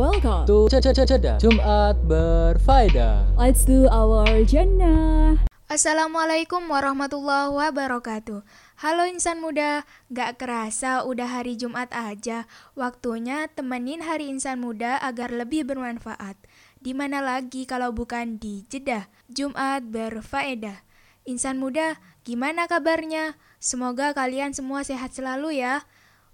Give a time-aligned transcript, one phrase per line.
[0.00, 0.48] welcome.
[0.48, 3.36] To Ceda Jumat Berfaedah.
[3.36, 5.36] Let's do our jannah.
[5.68, 8.40] Assalamualaikum warahmatullahi wabarakatuh.
[8.80, 12.48] Halo insan muda, gak kerasa udah hari Jumat aja.
[12.72, 16.40] Waktunya temenin hari insan muda agar lebih bermanfaat.
[16.80, 19.04] Di mana lagi kalau bukan di Jeddah?
[19.28, 20.80] Jumat berfaedah.
[21.28, 23.36] Insan muda, gimana kabarnya?
[23.60, 25.84] Semoga kalian semua sehat selalu ya.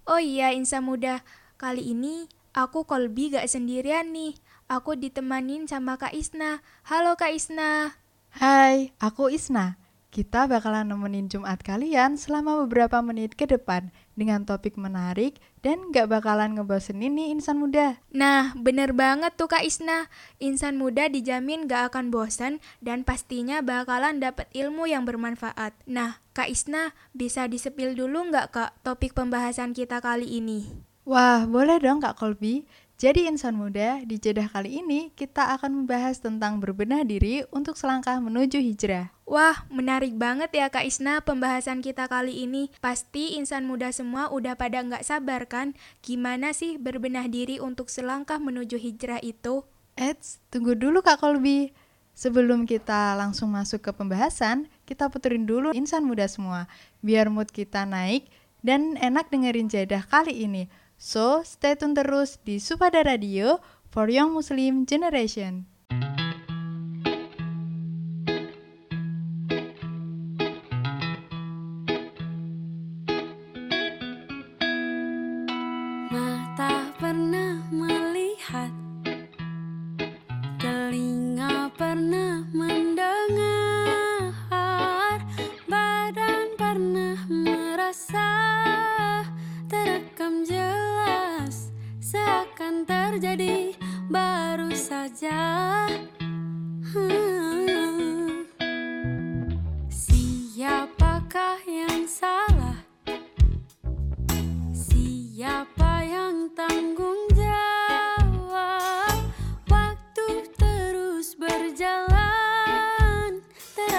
[0.07, 1.21] Oh iya insan muda,
[1.59, 4.33] kali ini aku Kolbi gak sendirian nih
[4.65, 7.93] Aku ditemanin sama Kak Isna Halo Kak Isna
[8.37, 9.81] Hai, aku Isna.
[10.13, 16.05] Kita bakalan nemenin Jumat kalian selama beberapa menit ke depan dengan topik menarik dan gak
[16.05, 17.97] bakalan ngebosenin nih insan muda.
[18.13, 20.05] Nah, bener banget tuh Kak Isna.
[20.37, 25.73] Insan muda dijamin gak akan bosan dan pastinya bakalan dapet ilmu yang bermanfaat.
[25.89, 30.86] Nah, Kak Isna bisa disepil dulu nggak Kak topik pembahasan kita kali ini?
[31.07, 32.67] Wah, boleh dong Kak Kolbi.
[32.99, 38.19] Jadi insan muda, di jedah kali ini kita akan membahas tentang berbenah diri untuk selangkah
[38.19, 39.15] menuju hijrah.
[39.23, 42.75] Wah, menarik banget ya Kak Isna pembahasan kita kali ini.
[42.83, 45.79] Pasti insan muda semua udah pada nggak sabar kan?
[46.03, 49.63] Gimana sih berbenah diri untuk selangkah menuju hijrah itu?
[49.95, 51.71] Eits, tunggu dulu Kak Kolbi.
[52.19, 56.67] Sebelum kita langsung masuk ke pembahasan, kita puterin dulu insan muda semua,
[56.99, 58.27] biar mood kita naik
[58.59, 60.67] dan enak dengerin jedah kali ini.
[60.97, 63.61] So, stay tune terus di Supada Radio
[63.93, 65.76] for Young Muslim Generation.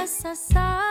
[0.09, 0.88] Terasa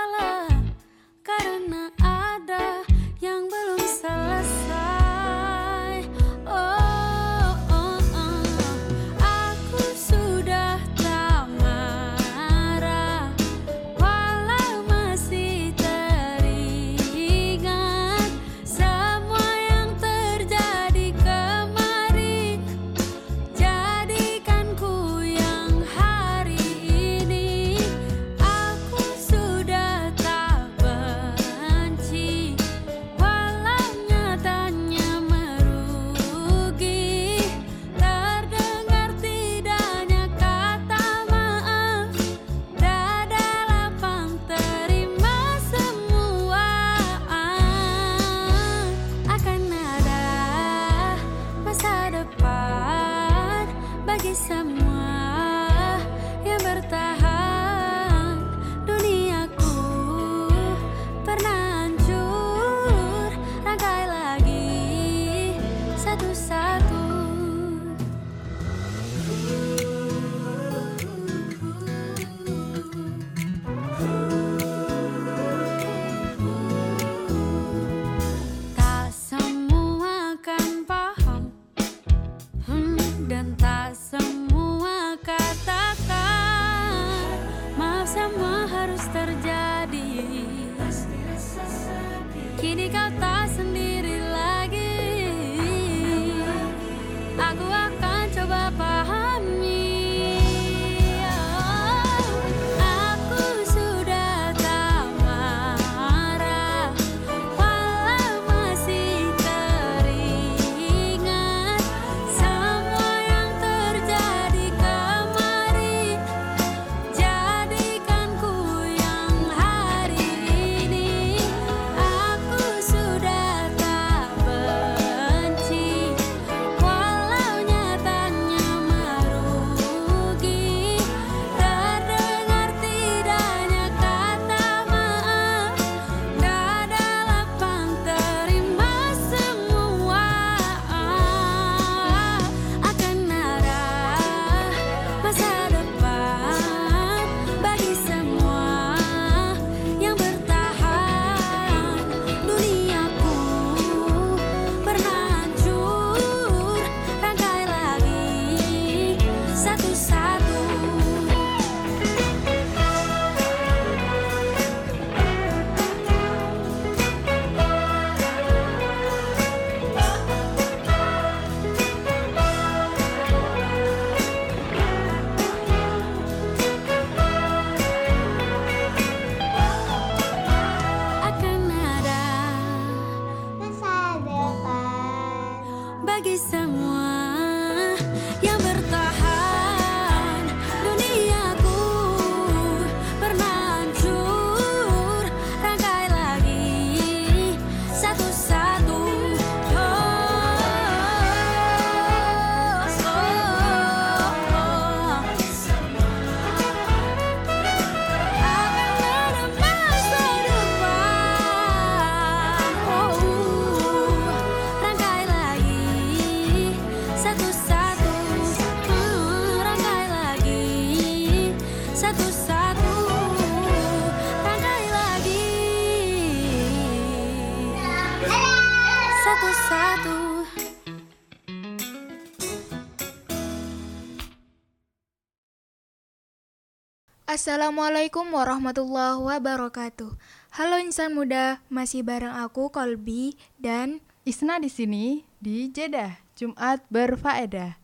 [237.48, 240.20] Assalamualaikum warahmatullahi wabarakatuh.
[240.52, 247.80] Halo insan muda, masih bareng aku Kolbi dan Isna di sini di Jeddah, Jumat berfaedah.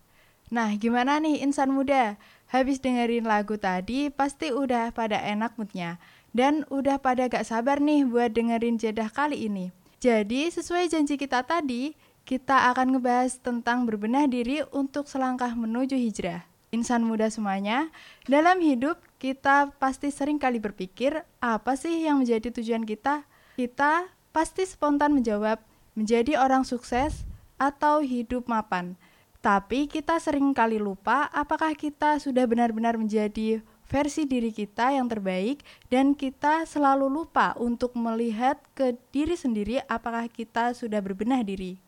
[0.51, 2.19] Nah, gimana nih insan muda?
[2.51, 5.95] Habis dengerin lagu tadi pasti udah pada enak moodnya
[6.36, 9.71] dan udah pada gak sabar nih buat dengerin Jeddah kali ini.
[10.04, 11.95] Jadi, sesuai janji kita tadi,
[12.27, 16.51] kita akan ngebahas tentang berbenah diri untuk selangkah menuju hijrah.
[16.74, 17.94] Insan muda semuanya,
[18.25, 23.30] dalam hidup kita pasti sering kali berpikir apa sih yang menjadi tujuan kita?
[23.54, 25.62] Kita pasti spontan menjawab
[25.94, 27.30] menjadi orang sukses
[27.62, 28.98] atau hidup mapan.
[29.38, 35.62] Tapi kita sering kali lupa apakah kita sudah benar-benar menjadi versi diri kita yang terbaik
[35.94, 41.83] dan kita selalu lupa untuk melihat ke diri sendiri apakah kita sudah berbenah diri.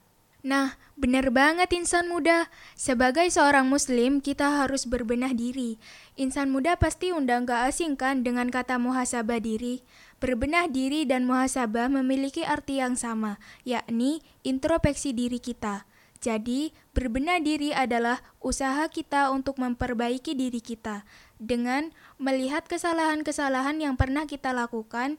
[0.45, 2.53] Nah, bener banget insan muda.
[2.77, 5.81] Sebagai seorang muslim, kita harus berbenah diri.
[6.21, 9.81] Insan muda pasti undang gak asing kan dengan kata muhasabah diri.
[10.21, 15.89] Berbenah diri dan muhasabah memiliki arti yang sama, yakni introspeksi diri kita.
[16.21, 21.09] Jadi, berbenah diri adalah usaha kita untuk memperbaiki diri kita.
[21.41, 21.89] Dengan
[22.21, 25.17] melihat kesalahan-kesalahan yang pernah kita lakukan,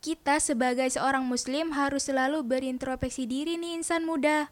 [0.00, 4.48] kita sebagai seorang muslim harus selalu berintrospeksi diri nih insan muda.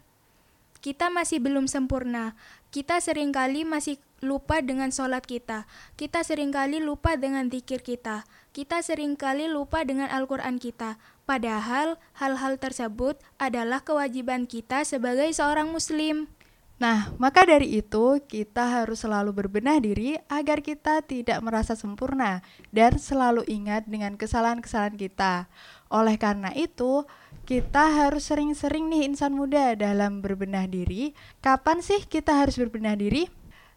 [0.79, 2.37] Kita masih belum sempurna.
[2.69, 5.65] Kita sering kali masih lupa dengan sholat kita.
[5.97, 8.23] Kita sering kali lupa dengan zikir kita.
[8.53, 11.01] Kita sering kali lupa dengan Al-Quran kita.
[11.25, 16.31] Padahal hal-hal tersebut adalah kewajiban kita sebagai seorang muslim.
[16.79, 22.39] Nah, maka dari itu kita harus selalu berbenah diri agar kita tidak merasa sempurna
[22.71, 25.51] dan selalu ingat dengan kesalahan-kesalahan kita.
[25.91, 27.03] Oleh karena itu,
[27.43, 31.11] kita harus sering-sering nih insan muda dalam berbenah diri.
[31.43, 33.27] Kapan sih kita harus berbenah diri?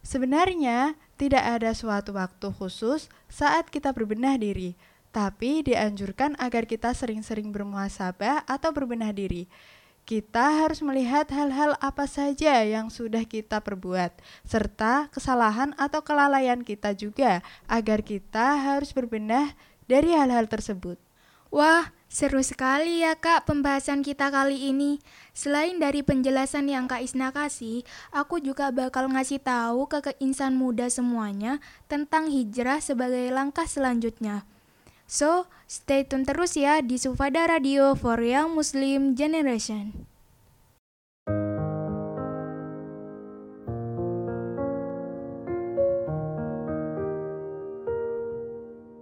[0.06, 4.78] Sebenarnya tidak ada suatu waktu khusus saat kita berbenah diri,
[5.10, 9.50] tapi dianjurkan agar kita sering-sering bermuhasabah atau berbenah diri.
[10.02, 14.10] Kita harus melihat hal-hal apa saja yang sudah kita perbuat,
[14.42, 17.38] serta kesalahan atau kelalaian kita juga,
[17.70, 19.54] agar kita harus berbenah
[19.86, 20.98] dari hal-hal tersebut.
[21.52, 24.98] Wah, seru sekali ya kak pembahasan kita kali ini.
[25.36, 30.56] Selain dari penjelasan yang kak Isna kasih, aku juga bakal ngasih tahu ke, ke insan
[30.56, 31.60] muda semuanya
[31.92, 34.48] tentang hijrah sebagai langkah selanjutnya.
[35.11, 40.07] So, stay tune terus ya di Sufada Radio for Young Muslim Generation.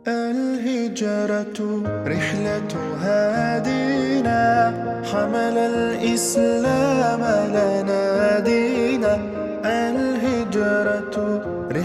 [0.07, 1.59] الهجرة
[2.07, 4.41] رحلة هادينا
[5.11, 9.13] حمل الإسلام لنا دينا
[9.65, 11.15] الهجرة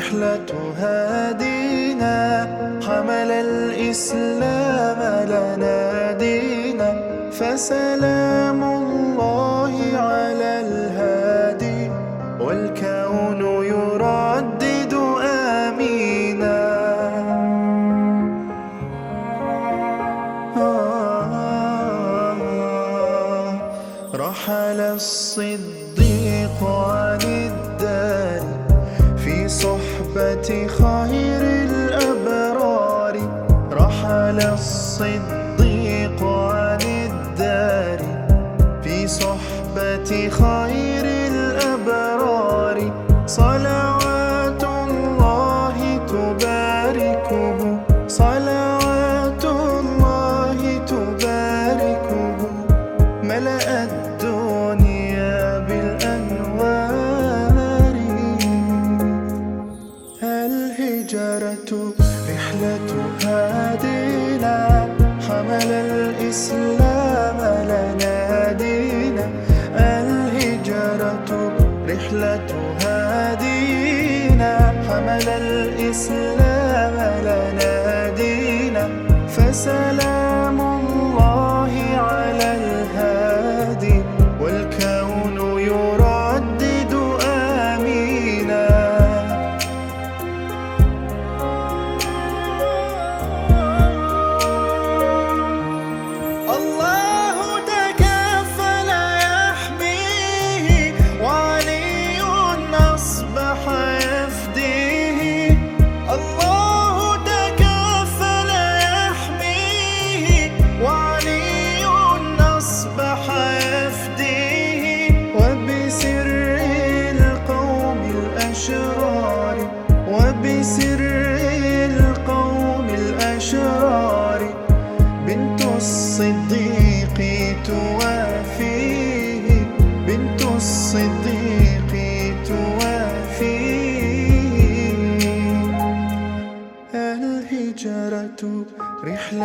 [0.06, 2.18] رحلة هادينا
[2.88, 6.90] حمل الإسلام لنا دينا.
[7.32, 11.92] فسلام الله على الهادي
[12.40, 14.94] والكون يردد
[15.64, 16.62] آمينا.
[24.16, 25.75] رحل الصديق
[72.16, 78.90] رحلة هادينا حمل الإسلام لنا دينا
[79.28, 80.25] فسلام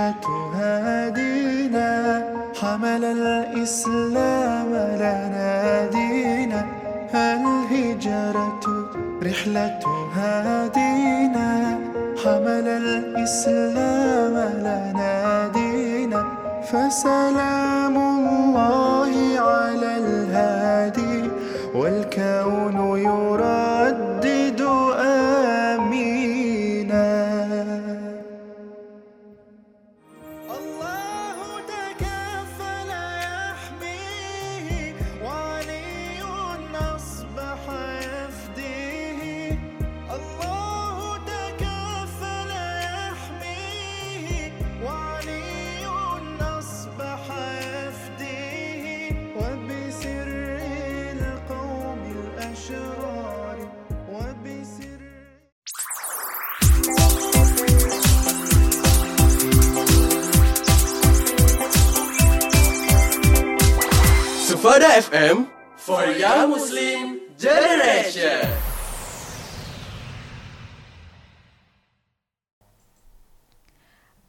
[0.01, 2.25] رحلة هادينا
[2.61, 6.67] حمل الإسلام لنا دينا
[7.15, 8.61] الهجرة
[9.23, 9.81] رحلة
[10.17, 11.79] هادينا
[12.25, 14.35] حمل الإسلام
[14.67, 16.25] لنا دينا
[16.71, 21.31] فسلام الله على الهادي
[21.75, 22.77] والكون
[65.11, 68.47] FM for Young Muslim Generation.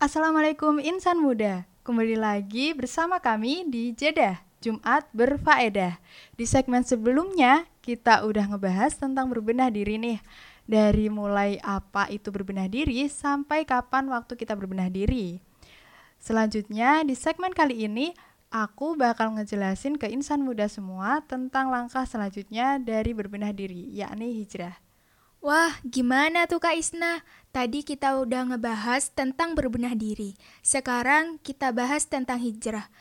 [0.02, 1.70] Assalamualaikum insan muda.
[1.86, 6.02] Kembali lagi bersama kami di Jeddah Jumat berfaedah.
[6.34, 10.18] Di segmen sebelumnya kita udah ngebahas tentang berbenah diri nih.
[10.66, 15.46] Dari mulai apa itu berbenah diri sampai kapan waktu kita berbenah diri.
[16.18, 18.18] Selanjutnya di segmen kali ini
[18.52, 24.76] aku bakal ngejelasin ke insan muda semua tentang langkah selanjutnya dari berbenah diri, yakni hijrah.
[25.42, 27.26] Wah, gimana tuh Kak Isna?
[27.50, 30.38] Tadi kita udah ngebahas tentang berbenah diri.
[30.62, 32.94] Sekarang kita bahas tentang hijrah.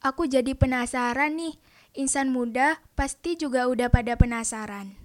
[0.00, 1.60] Aku jadi penasaran nih.
[1.92, 4.96] Insan muda pasti juga udah pada penasaran.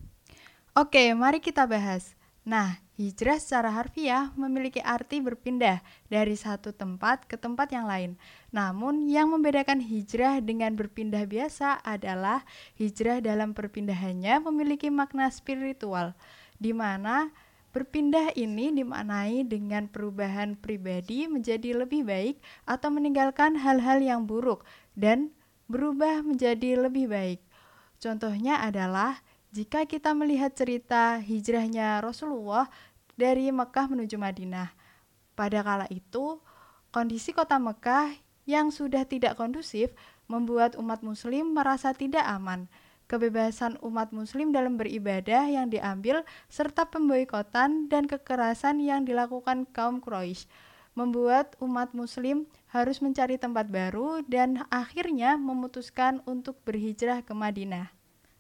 [0.72, 2.16] Oke, mari kita bahas.
[2.48, 8.18] Nah, hijrah secara harfiah memiliki arti berpindah dari satu tempat ke tempat yang lain.
[8.50, 12.42] Namun, yang membedakan hijrah dengan berpindah biasa adalah
[12.75, 16.18] hijrah dalam perpindahannya memiliki makna spiritual,
[16.58, 17.30] di mana
[17.70, 24.66] berpindah ini dimaknai dengan perubahan pribadi menjadi lebih baik atau meninggalkan hal-hal yang buruk
[24.98, 25.30] dan
[25.70, 27.39] berubah menjadi lebih baik.
[28.01, 29.22] Contohnya adalah
[29.54, 32.68] jika kita melihat cerita hijrahnya Rasulullah
[33.18, 34.72] dari Mekah menuju Madinah.
[35.34, 36.40] Pada kala itu,
[36.94, 38.14] kondisi kota Mekah
[38.48, 39.92] yang sudah tidak kondusif
[40.32, 42.72] membuat umat muslim merasa tidak aman.
[43.08, 50.48] Kebebasan umat muslim dalam beribadah yang diambil serta pemboikotan dan kekerasan yang dilakukan kaum Quraisy
[50.98, 57.94] membuat umat muslim harus mencari tempat baru dan akhirnya memutuskan untuk berhijrah ke Madinah.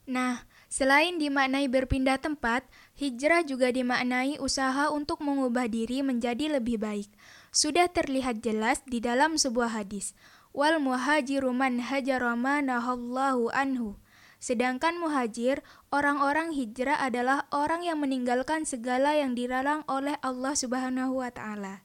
[0.09, 2.63] Nah, selain dimaknai berpindah tempat,
[2.95, 7.09] hijrah juga dimaknai usaha untuk mengubah diri menjadi lebih baik.
[7.51, 10.13] Sudah terlihat jelas di dalam sebuah hadis.
[10.51, 13.99] Wal muhajiru man hajara ma nahallahu anhu.
[14.37, 21.33] Sedangkan muhajir, orang-orang hijrah adalah orang yang meninggalkan segala yang dilarang oleh Allah Subhanahu wa
[21.33, 21.81] taala.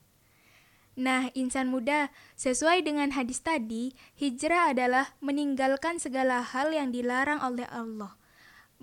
[0.93, 7.65] Nah, insan muda, sesuai dengan hadis tadi, hijrah adalah meninggalkan segala hal yang dilarang oleh
[7.73, 8.13] Allah.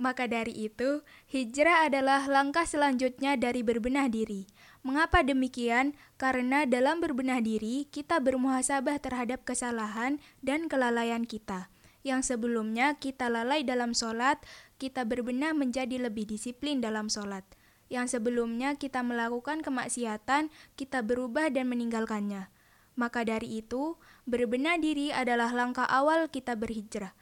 [0.00, 4.48] Maka dari itu, hijrah adalah langkah selanjutnya dari berbenah diri.
[4.80, 5.92] Mengapa demikian?
[6.16, 11.68] Karena dalam berbenah diri, kita bermuhasabah terhadap kesalahan dan kelalaian kita.
[12.00, 14.40] Yang sebelumnya kita lalai dalam sholat,
[14.80, 17.44] kita berbenah menjadi lebih disiplin dalam sholat.
[17.92, 20.48] Yang sebelumnya kita melakukan kemaksiatan,
[20.80, 22.48] kita berubah dan meninggalkannya.
[22.96, 27.12] Maka dari itu, berbenah diri adalah langkah awal kita berhijrah.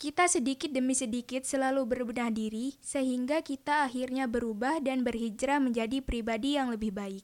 [0.00, 6.56] Kita sedikit demi sedikit selalu berbenah diri, sehingga kita akhirnya berubah dan berhijrah menjadi pribadi
[6.56, 7.20] yang lebih baik.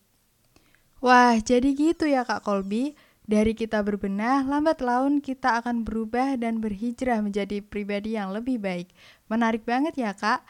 [1.01, 2.93] Wah, jadi gitu ya Kak Kolbi.
[3.25, 8.93] Dari kita berbenah, lambat laun kita akan berubah dan berhijrah menjadi pribadi yang lebih baik.
[9.33, 10.45] Menarik banget ya Kak.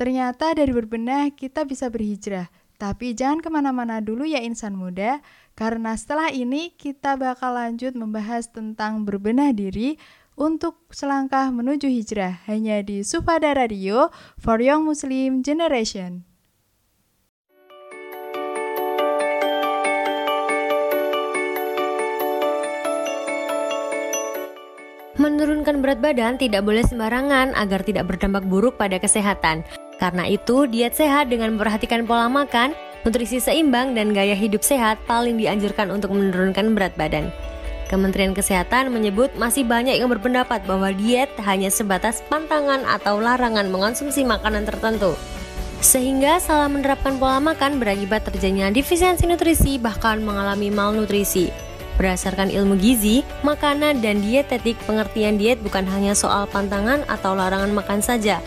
[0.00, 2.48] Ternyata dari berbenah kita bisa berhijrah.
[2.80, 5.20] Tapi jangan ke mana-mana dulu ya insan muda,
[5.52, 10.00] karena setelah ini kita bakal lanjut membahas tentang berbenah diri
[10.40, 14.08] untuk selangkah menuju hijrah hanya di Sufada Radio
[14.40, 16.24] for Young Muslim Generation.
[25.20, 29.60] Menurunkan berat badan tidak boleh sembarangan agar tidak berdampak buruk pada kesehatan.
[30.00, 32.72] Karena itu, diet sehat dengan memperhatikan pola makan,
[33.04, 37.28] nutrisi seimbang, dan gaya hidup sehat paling dianjurkan untuk menurunkan berat badan.
[37.90, 44.22] Kementerian Kesehatan menyebut masih banyak yang berpendapat bahwa diet hanya sebatas pantangan atau larangan mengonsumsi
[44.22, 45.18] makanan tertentu.
[45.82, 51.50] Sehingga salah menerapkan pola makan berakibat terjadinya defisiensi nutrisi bahkan mengalami malnutrisi.
[51.98, 58.00] Berdasarkan ilmu gizi, makanan, dan dietetik, pengertian diet bukan hanya soal pantangan atau larangan makan
[58.00, 58.38] saja.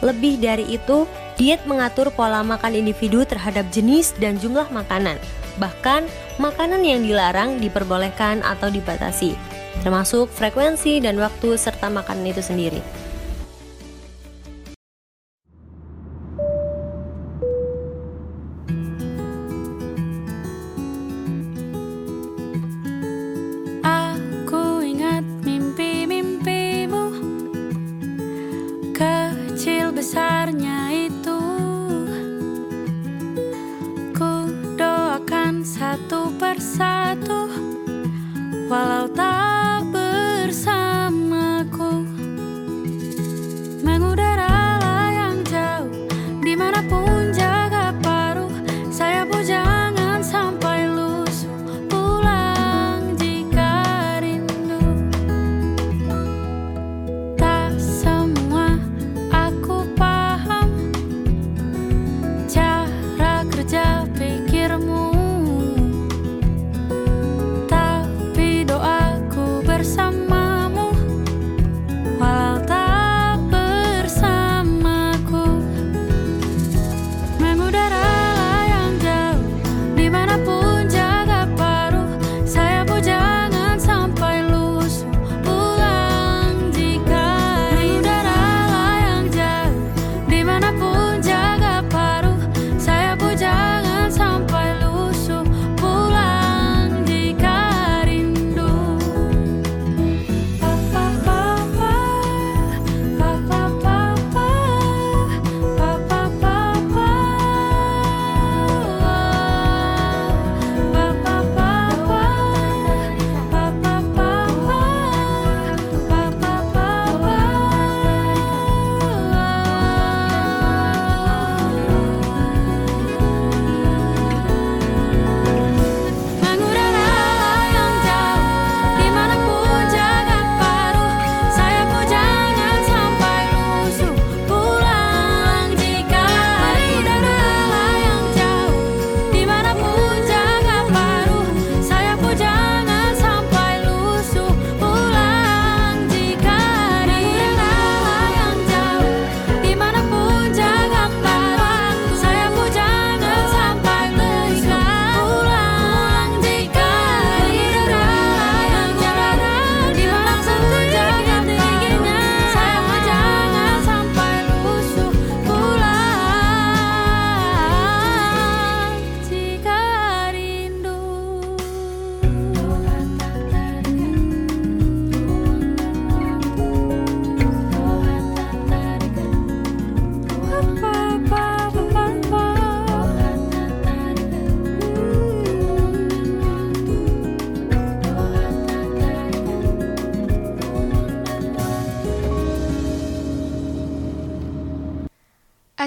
[0.00, 1.04] Lebih dari itu,
[1.36, 5.20] diet mengatur pola makan individu terhadap jenis dan jumlah makanan.
[5.58, 6.06] Bahkan,
[6.38, 9.34] makanan yang dilarang diperbolehkan atau dibatasi,
[9.82, 12.80] termasuk frekuensi dan waktu serta makanan itu sendiri.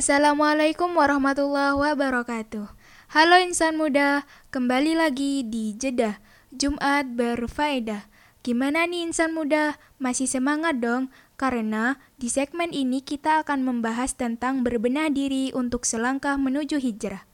[0.02, 2.74] Assalamualaikum warahmatullahi wabarakatuh.
[3.14, 6.18] Halo insan muda, kembali lagi di Jeddah
[6.50, 8.10] Jumat berfaedah.
[8.42, 9.78] Gimana nih insan muda?
[10.02, 11.14] Masih semangat dong?
[11.38, 17.30] Karena di segmen ini kita akan membahas tentang berbenah diri untuk selangkah menuju hijrah.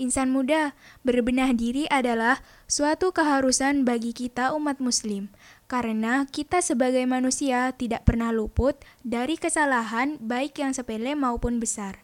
[0.00, 0.72] Insan muda,
[1.04, 5.28] berbenah diri adalah suatu keharusan bagi kita umat muslim.
[5.70, 8.74] Karena kita sebagai manusia tidak pernah luput
[9.06, 12.02] dari kesalahan baik yang sepele maupun besar.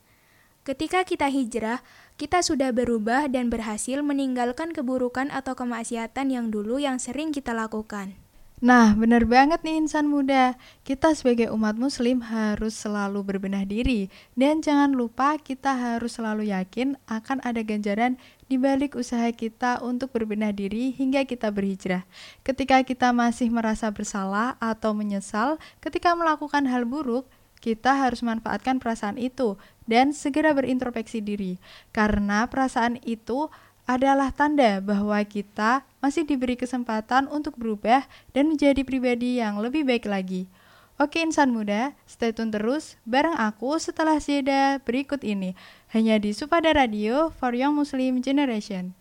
[0.62, 1.82] Ketika kita hijrah,
[2.14, 8.14] kita sudah berubah dan berhasil meninggalkan keburukan atau kemaksiatan yang dulu yang sering kita lakukan.
[8.56, 10.56] Nah, benar banget nih insan muda.
[10.80, 14.08] Kita sebagai umat muslim harus selalu berbenah diri.
[14.32, 20.14] Dan jangan lupa kita harus selalu yakin akan ada ganjaran di balik usaha kita untuk
[20.14, 22.06] berbenah diri hingga kita berhijrah.
[22.46, 27.26] Ketika kita masih merasa bersalah atau menyesal ketika melakukan hal buruk,
[27.58, 29.58] kita harus manfaatkan perasaan itu
[29.90, 31.58] dan segera berintrospeksi diri.
[31.90, 33.50] Karena perasaan itu
[33.86, 40.06] adalah tanda bahwa kita masih diberi kesempatan untuk berubah dan menjadi pribadi yang lebih baik
[40.06, 40.50] lagi.
[40.96, 45.52] Oke insan muda, stay tune terus bareng aku setelah jeda berikut ini
[45.96, 48.92] hanya di Supada Radio for Young Muslim Generation.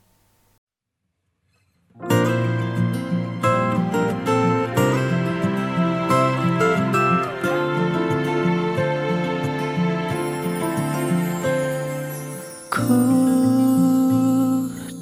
[12.71, 13.03] Ku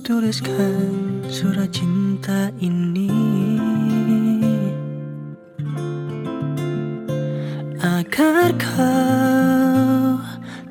[0.02, 3.14] tuliskan surat cinta ini
[7.78, 9.63] Agar kau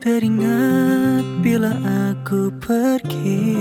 [0.02, 1.70] teringat bila
[2.10, 3.54] aku pergi.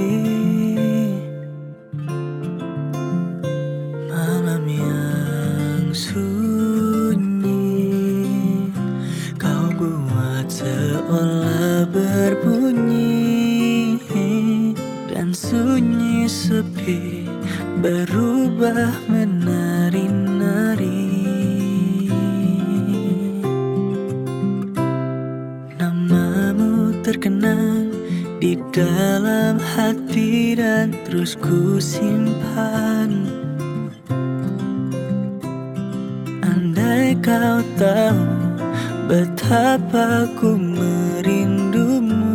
[4.10, 7.78] Malam yang sunyi
[9.38, 14.02] Kau buat seolah berbunyi
[15.14, 17.30] Dan sunyi sepi
[17.82, 21.11] berubah menari-nari
[27.12, 27.92] terkenang
[28.40, 33.28] di dalam hati dan terus ku simpan.
[36.40, 38.24] Andai kau tahu
[39.12, 42.32] betapa ku merindumu.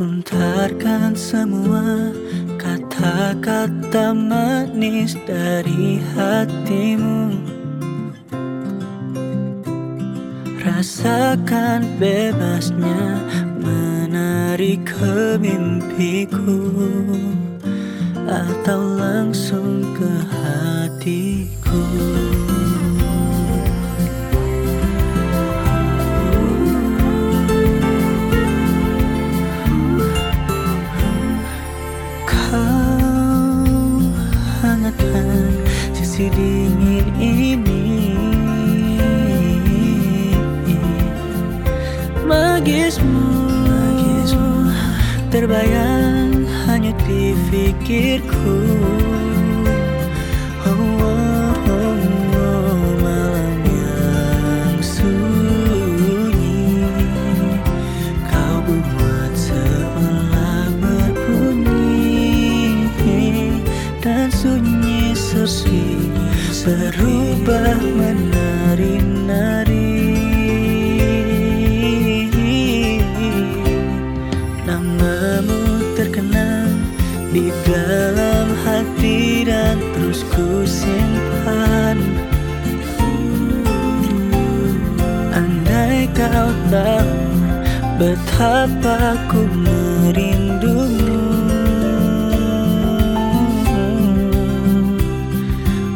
[0.00, 2.08] Untarkan semua
[2.56, 7.49] kata-kata manis dari hatimu
[10.80, 13.20] Rasakan bebasnya
[13.60, 16.56] menari ke mimpiku
[18.24, 21.84] Atau langsung ke hatiku.
[32.24, 34.00] Kau
[34.64, 35.44] hangatkan
[35.92, 37.79] sisi dingin ini
[45.50, 48.62] terbayang hanya di pikirku
[88.40, 91.20] betapa ku merindumu?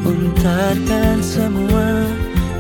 [0.05, 2.05] Untarkan semua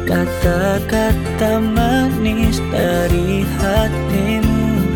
[0.08, 4.88] kata-kata manis dari hatimu.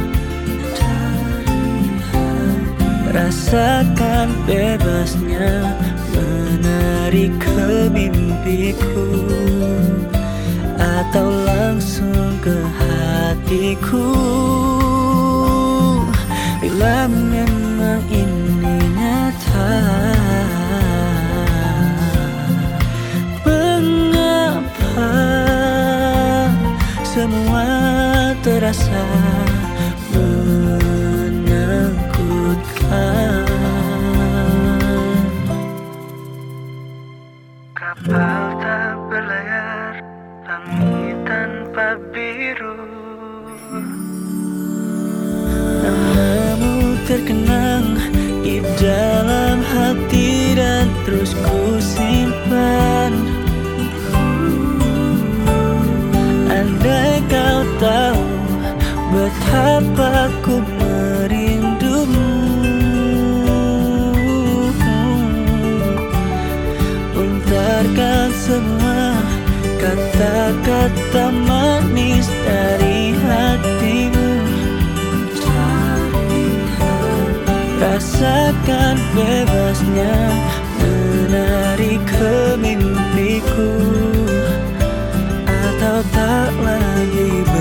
[3.13, 5.69] Rasakan bebasnya
[6.17, 9.05] menari ke mimpiku.
[10.81, 12.57] Atau langsung ke
[13.49, 14.13] hatiku
[16.61, 19.73] Bila memang ini nyata
[23.41, 25.17] Mengapa
[27.01, 27.65] semua
[28.45, 29.01] terasa
[48.79, 53.11] dalam hati dan terus ku simpan.
[56.47, 58.27] Andai kau tahu
[59.11, 62.31] betapa ku merindumu.
[67.19, 69.19] Untarkan semua
[69.83, 72.08] kata-kata manis.
[78.19, 80.15] Rasakan bebasnya
[80.83, 83.71] menari ke mimpiku
[85.47, 87.58] Atau tak lagi bersatu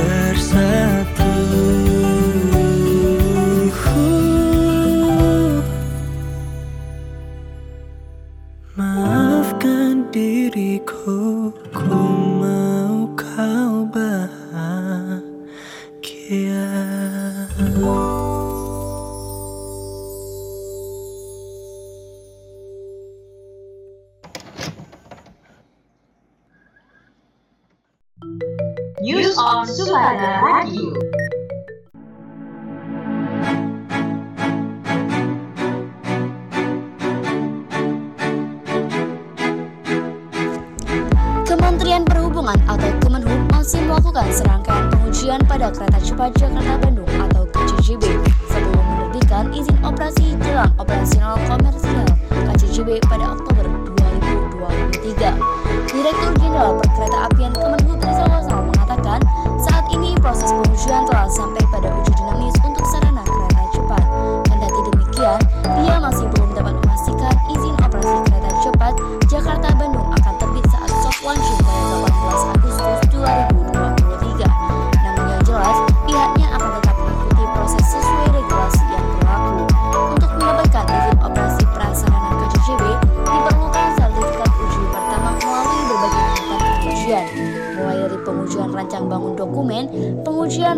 [56.58, 57.77] Jenderal Perkereta Apian Kemenhub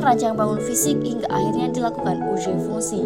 [0.10, 3.06] rancang bangun fisik hingga akhirnya dilakukan uji fungsi.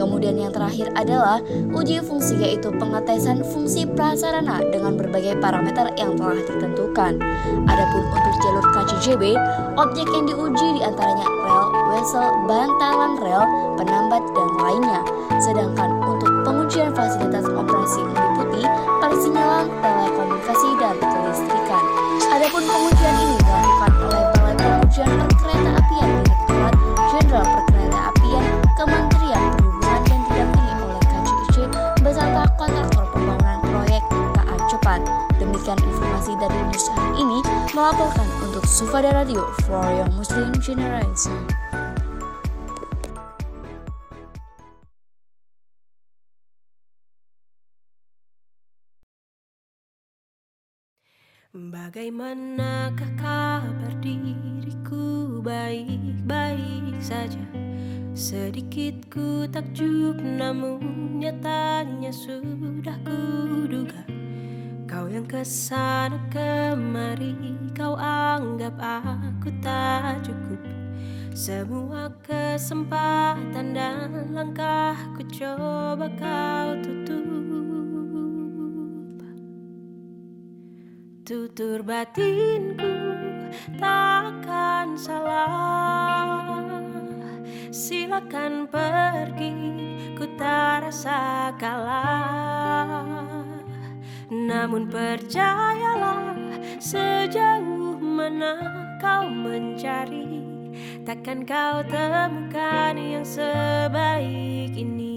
[0.00, 1.44] Kemudian yang terakhir adalah
[1.76, 7.20] uji fungsi yaitu pengetesan fungsi prasarana dengan berbagai parameter yang telah ditentukan.
[7.68, 9.22] Adapun untuk jalur KCJB,
[9.76, 13.44] objek yang diuji di antaranya rel, wesel, bantalan rel,
[13.76, 15.02] penambat, dan lainnya.
[15.44, 18.64] Sedangkan untuk pengujian fasilitas operasi meliputi
[19.04, 19.68] persinyalan,
[35.68, 36.80] Demikian informasi dari hari
[37.20, 37.38] ini
[37.76, 41.44] melaporkan untuk Sufada Radio for Young Muslim Generation.
[51.52, 55.44] Bagaimanakah kabar diriku?
[55.44, 57.44] Baik-baik saja.
[58.16, 60.80] Sedikit ku takjub namun
[61.20, 64.08] nyatanya sudah kuduga
[64.88, 67.36] Kau yang ke sana kemari
[67.76, 70.64] kau anggap aku tak cukup.
[71.36, 77.20] Semua kesempatan dan langkah ku coba kau tutup.
[81.28, 82.96] Tutur batinku
[83.76, 86.48] takkan salah.
[87.68, 89.52] Silakan pergi
[90.16, 93.37] ku tak rasa kalah
[94.28, 96.36] Namun percayalah
[96.76, 98.60] sejauh mana
[99.00, 100.44] kau mencari
[101.08, 105.16] Takkan kau temukan yang sebaik ini.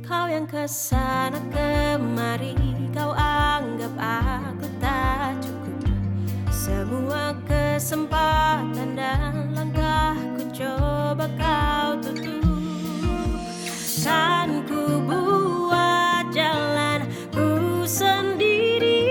[0.00, 2.56] Kau yang ke sana kemari
[2.96, 6.00] Kau anggap aku tak cukup.
[6.48, 12.43] Semua kesempatan dan langkah Ku coba kau tutup
[14.04, 19.08] Kan ku buat jalan ku sendiri.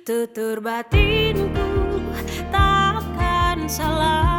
[0.00, 1.68] Tutur batinku
[2.48, 4.32] takkan salah.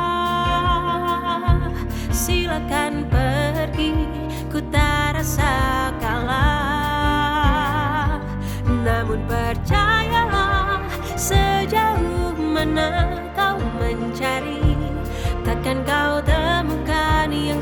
[2.09, 3.93] Silakan pergi
[4.49, 7.45] ku tak rasa kalah.
[8.65, 10.81] Namun percayalah
[11.13, 14.64] sejauh mana kau mencari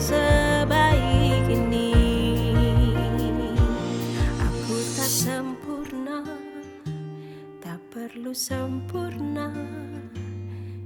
[0.01, 1.93] sebaik ini.
[4.41, 6.25] Aku tak sempurna
[7.62, 9.53] Tak perlu sempurna.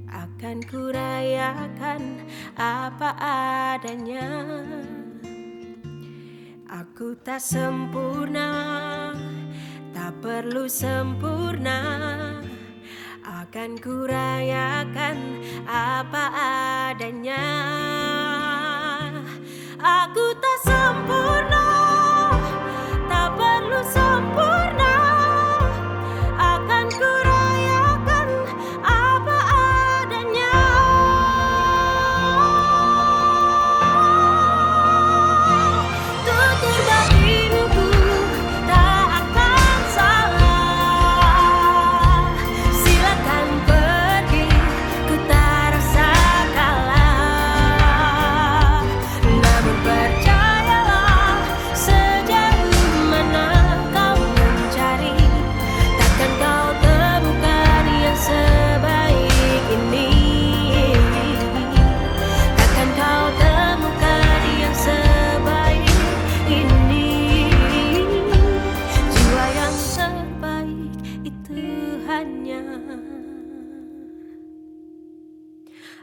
[0.08, 2.26] Akan kurayakan
[2.60, 3.10] apa
[3.76, 4.28] adanya.
[6.68, 8.50] Aku tak sempurna
[9.96, 11.80] Tak perlu sempurna.
[13.28, 16.24] Akan kurayakan apa
[16.88, 17.48] adanya
[19.88, 21.67] Aku tak sempurna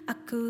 [0.09, 0.41] aku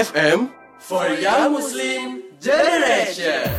[0.00, 0.48] FM
[0.80, 3.52] for Young Muslim Generation.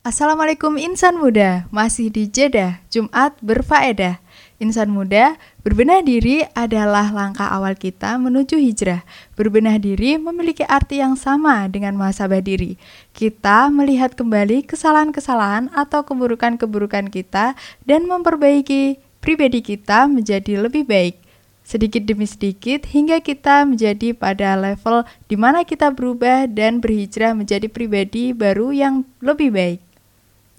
[0.00, 4.16] Assalamualaikum insan muda, masih di Jeddah, Jumat berfaedah.
[4.64, 9.04] Insan muda, berbenah diri adalah langkah awal kita menuju hijrah.
[9.36, 12.80] Berbenah diri memiliki arti yang sama dengan muhasabah diri.
[13.12, 17.52] Kita melihat kembali kesalahan-kesalahan atau keburukan-keburukan kita
[17.84, 21.29] dan memperbaiki pribadi kita menjadi lebih baik.
[21.62, 27.70] Sedikit demi sedikit hingga kita menjadi pada level di mana kita berubah dan berhijrah menjadi
[27.70, 29.80] pribadi baru yang lebih baik.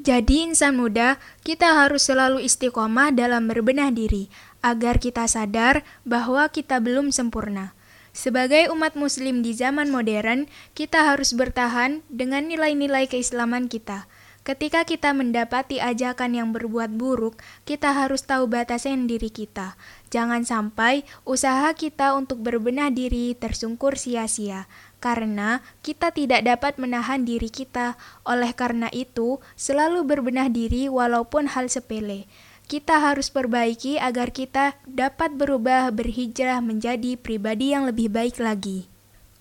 [0.02, 4.34] Jadi insan muda, kita harus selalu istiqomah dalam berbenah diri,
[4.66, 7.78] agar kita sadar bahwa kita belum sempurna.
[8.10, 14.10] Sebagai umat muslim di zaman modern, kita harus bertahan dengan nilai-nilai keislaman kita.
[14.42, 17.38] Ketika kita mendapati ajakan yang berbuat buruk,
[17.70, 19.78] kita harus tahu batasan diri kita.
[20.12, 24.68] Jangan sampai usaha kita untuk berbenah diri tersungkur sia-sia
[25.00, 27.96] karena kita tidak dapat menahan diri kita.
[28.28, 32.30] Oleh karena itu, selalu berbenah diri walaupun hal sepele.
[32.70, 38.88] Kita harus perbaiki agar kita dapat berubah berhijrah menjadi pribadi yang lebih baik lagi.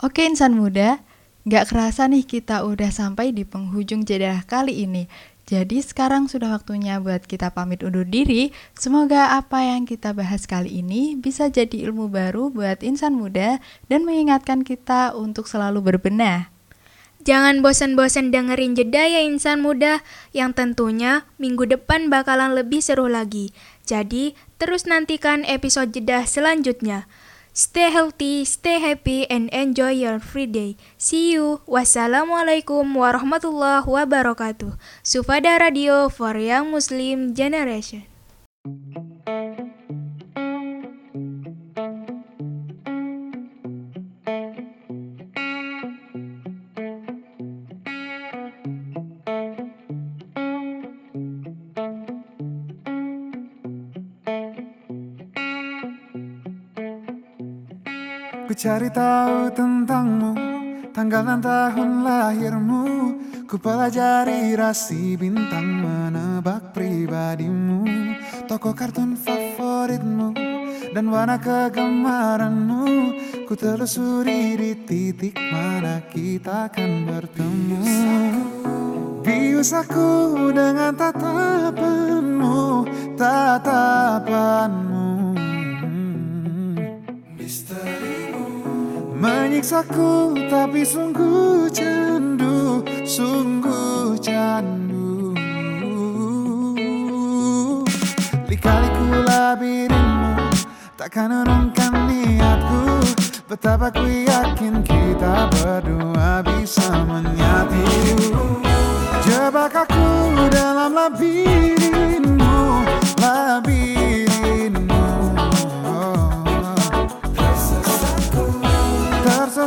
[0.02, 0.98] Oke insan muda,
[1.46, 5.06] gak kerasa nih kita udah sampai di penghujung jeda kali ini.
[5.50, 8.54] Jadi sekarang sudah waktunya buat kita pamit undur diri.
[8.78, 13.58] Semoga apa yang kita bahas kali ini bisa jadi ilmu baru buat insan muda
[13.90, 16.54] dan mengingatkan kita untuk selalu berbenah.
[17.26, 23.50] Jangan bosan-bosan dengerin jeda ya insan muda, yang tentunya minggu depan bakalan lebih seru lagi.
[23.82, 27.10] Jadi, terus nantikan episode jeda selanjutnya.
[27.50, 30.78] Stay healthy, stay happy, and enjoy your free day.
[30.94, 31.58] See you.
[31.66, 34.78] Wassalamualaikum warahmatullahi wabarakatuh.
[35.02, 38.06] Sufada Radio for Young Muslim Generation.
[58.61, 60.33] Cari tahu tentangmu
[60.92, 62.85] Tanggal dan tahun lahirmu.
[63.48, 67.87] Ku pelajari rasi bintang Menebak pribadimu.
[68.44, 70.35] Toko kartun favoritmu
[70.92, 72.85] Dan warna kegemaranmu.
[73.48, 77.81] Ku telusuri di titik mana kita akan bertemu.
[79.25, 82.85] Bius aku dengan tatapanmu
[83.15, 84.89] Tatapanmu
[89.51, 95.35] Menyiksaku tapi sungguh candu Sungguh candu.
[98.46, 100.55] Lika-liku labirinmu
[100.94, 103.03] Takkan urungkan niatku.
[103.51, 107.90] Betapa ku yakin kita berdua bisa menyatu.
[109.27, 112.87] Jebak aku dalam labirinmu
[113.19, 113.89] Labirinmu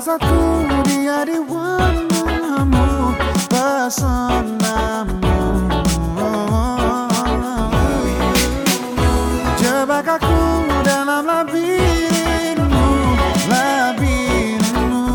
[0.03, 3.15] Tersesatku dia di warnamu
[3.47, 5.15] Pesonamu
[9.55, 12.87] Jebak aku dalam labirinmu
[13.47, 15.07] Labirinmu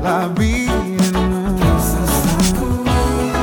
[0.00, 1.52] Labirinmu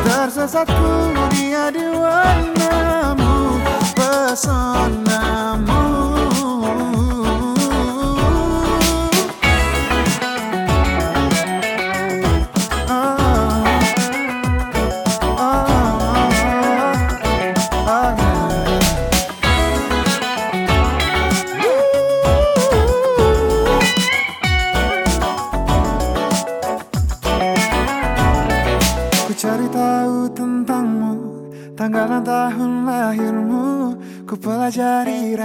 [0.02, 3.62] Tersesatku dia di warnamu
[3.94, 5.89] Pesonamu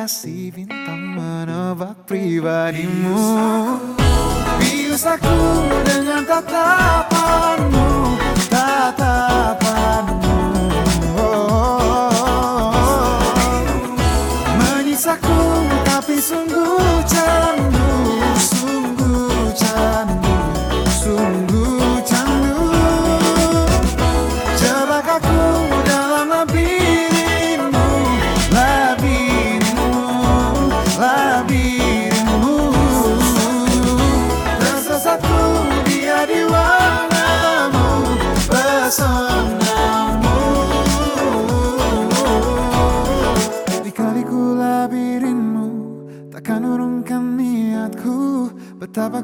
[0.04, 3.16] rasi bintang Menebak pribadimu.
[4.60, 5.32] Bius aku
[5.80, 7.03] dengan tatapanmu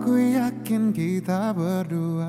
[0.00, 2.19] Betapa ku yakin kita berdua